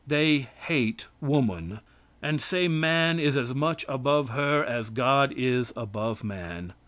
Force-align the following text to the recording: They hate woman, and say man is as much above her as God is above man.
They 0.07 0.49
hate 0.61 1.05
woman, 1.21 1.79
and 2.23 2.41
say 2.41 2.67
man 2.67 3.19
is 3.19 3.37
as 3.37 3.53
much 3.53 3.85
above 3.87 4.29
her 4.29 4.63
as 4.65 4.89
God 4.89 5.31
is 5.37 5.71
above 5.77 6.23
man. 6.23 6.73